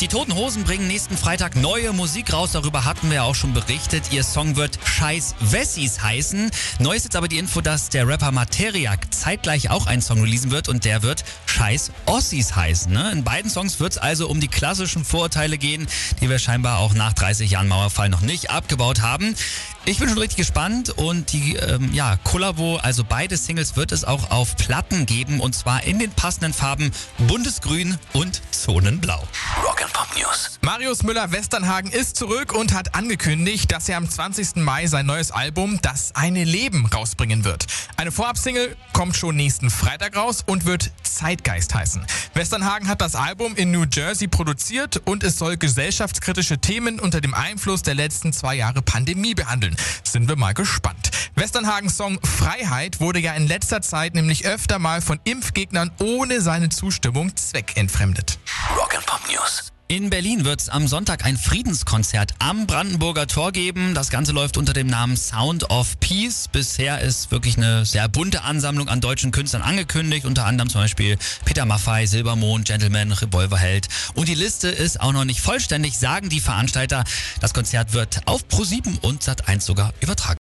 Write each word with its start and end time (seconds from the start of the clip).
Die 0.00 0.08
Toten 0.08 0.34
Hosen 0.34 0.64
bringen 0.64 0.86
nächsten 0.86 1.14
Freitag 1.14 1.56
neue 1.56 1.92
Musik 1.92 2.32
raus. 2.32 2.52
Darüber 2.52 2.86
hatten 2.86 3.10
wir 3.10 3.16
ja 3.16 3.22
auch 3.24 3.34
schon 3.34 3.52
berichtet. 3.52 4.04
Ihr 4.12 4.24
Song 4.24 4.56
wird 4.56 4.78
Scheiß 4.82 5.34
Wessis 5.40 6.02
heißen. 6.02 6.50
Neu 6.78 6.94
ist 6.94 7.04
jetzt 7.04 7.16
aber 7.16 7.28
die 7.28 7.36
Info, 7.36 7.60
dass 7.60 7.90
der 7.90 8.08
Rapper 8.08 8.32
Materiak 8.32 9.12
zeitgleich 9.12 9.68
auch 9.68 9.86
einen 9.86 10.00
Song 10.00 10.22
releasen 10.22 10.50
wird 10.52 10.70
und 10.70 10.86
der 10.86 11.02
wird 11.02 11.22
Scheiß 11.44 11.92
Ossis 12.06 12.56
heißen. 12.56 12.90
Ne? 12.90 13.12
In 13.12 13.24
beiden 13.24 13.50
Songs 13.50 13.78
wird 13.78 13.92
es 13.92 13.98
also 13.98 14.26
um 14.30 14.40
die 14.40 14.48
klassischen 14.48 15.04
Vorurteile 15.04 15.58
gehen, 15.58 15.86
die 16.22 16.30
wir 16.30 16.38
scheinbar 16.38 16.78
auch 16.78 16.94
nach 16.94 17.12
30 17.12 17.50
Jahren 17.50 17.68
Mauerfall 17.68 18.08
noch 18.08 18.22
nicht 18.22 18.48
abgebaut 18.48 19.02
haben. 19.02 19.34
Ich 19.84 19.98
bin 19.98 20.08
schon 20.08 20.18
richtig 20.18 20.38
gespannt 20.38 20.90
und 20.90 21.32
die 21.32 21.56
ähm, 21.56 21.92
ja, 21.92 22.16
Kollabo, 22.24 22.76
also 22.76 23.04
beide 23.06 23.36
Singles 23.36 23.76
wird 23.76 23.92
es 23.92 24.04
auch 24.04 24.30
auf 24.30 24.56
Platten 24.56 25.04
geben 25.04 25.40
und 25.40 25.54
zwar 25.54 25.84
in 25.84 25.98
den 25.98 26.10
passenden 26.10 26.54
Farben 26.54 26.90
Bundesgrün 27.18 27.98
und 28.14 28.40
Zonenblau. 28.50 29.22
Pop 30.10 30.18
News. 30.18 30.58
Marius 30.62 31.02
Müller-Westernhagen 31.02 31.90
ist 31.90 32.16
zurück 32.16 32.52
und 32.52 32.74
hat 32.74 32.94
angekündigt, 32.94 33.70
dass 33.72 33.88
er 33.88 33.96
am 33.96 34.08
20. 34.08 34.56
Mai 34.56 34.86
sein 34.86 35.06
neues 35.06 35.30
Album 35.30 35.78
Das 35.82 36.14
eine 36.14 36.44
Leben 36.44 36.86
rausbringen 36.86 37.44
wird. 37.44 37.66
Eine 37.96 38.12
Vorabsingle 38.12 38.76
kommt 38.92 39.16
schon 39.16 39.36
nächsten 39.36 39.70
Freitag 39.70 40.16
raus 40.16 40.42
und 40.46 40.64
wird 40.64 40.90
Zeitgeist 41.02 41.74
heißen. 41.74 42.04
Westernhagen 42.34 42.88
hat 42.88 43.00
das 43.00 43.14
Album 43.14 43.54
in 43.56 43.70
New 43.70 43.84
Jersey 43.90 44.28
produziert 44.28 45.00
und 45.04 45.22
es 45.22 45.38
soll 45.38 45.56
gesellschaftskritische 45.56 46.58
Themen 46.58 46.98
unter 46.98 47.20
dem 47.20 47.34
Einfluss 47.34 47.82
der 47.82 47.94
letzten 47.94 48.32
zwei 48.32 48.54
Jahre 48.54 48.82
Pandemie 48.82 49.34
behandeln. 49.34 49.76
Sind 50.02 50.28
wir 50.28 50.36
mal 50.36 50.54
gespannt. 50.54 51.10
Westernhagens 51.34 51.96
Song 51.96 52.18
Freiheit 52.24 53.00
wurde 53.00 53.20
ja 53.20 53.34
in 53.34 53.46
letzter 53.46 53.82
Zeit 53.82 54.14
nämlich 54.14 54.46
öfter 54.46 54.78
mal 54.78 55.00
von 55.00 55.20
Impfgegnern 55.24 55.90
ohne 56.00 56.40
seine 56.40 56.68
Zustimmung 56.68 57.36
zweckentfremdet. 57.36 58.38
Rock 58.76 58.94
and 58.96 59.06
Pop 59.06 59.20
News. 59.30 59.72
In 59.90 60.08
Berlin 60.08 60.44
wird 60.44 60.60
es 60.60 60.68
am 60.68 60.86
Sonntag 60.86 61.24
ein 61.24 61.36
Friedenskonzert 61.36 62.34
am 62.38 62.68
Brandenburger 62.68 63.26
Tor 63.26 63.50
geben. 63.50 63.92
Das 63.92 64.08
Ganze 64.08 64.30
läuft 64.30 64.56
unter 64.56 64.72
dem 64.72 64.86
Namen 64.86 65.16
Sound 65.16 65.68
of 65.68 65.98
Peace. 65.98 66.46
Bisher 66.46 67.00
ist 67.00 67.32
wirklich 67.32 67.56
eine 67.56 67.84
sehr 67.84 68.08
bunte 68.08 68.42
Ansammlung 68.42 68.88
an 68.88 69.00
deutschen 69.00 69.32
Künstlern 69.32 69.62
angekündigt. 69.62 70.26
Unter 70.26 70.46
anderem 70.46 70.70
zum 70.70 70.82
Beispiel 70.82 71.18
Peter 71.44 71.66
Maffay, 71.66 72.06
Silbermond, 72.06 72.66
Gentleman, 72.66 73.10
Revolverheld. 73.10 73.88
Und 74.14 74.28
die 74.28 74.36
Liste 74.36 74.68
ist 74.68 75.00
auch 75.00 75.12
noch 75.12 75.24
nicht 75.24 75.40
vollständig, 75.40 75.98
sagen 75.98 76.28
die 76.28 76.38
Veranstalter. 76.38 77.02
Das 77.40 77.52
Konzert 77.52 77.92
wird 77.92 78.20
auf 78.26 78.44
Pro7 78.48 79.00
und 79.00 79.24
Sat1 79.24 79.62
sogar 79.62 79.92
übertragen. 80.00 80.38